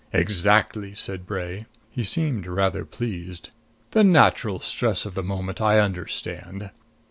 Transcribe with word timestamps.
"Exactly," 0.13 0.95
said 0.95 1.27
Bray. 1.27 1.67
He 1.91 2.03
seemed 2.03 2.47
rather 2.47 2.85
pleased. 2.85 3.51
"The 3.91 4.03
natural 4.03 4.59
stress 4.59 5.05
of 5.05 5.13
the 5.13 5.21
moment 5.21 5.61
I 5.61 5.77
understand. 5.77 6.71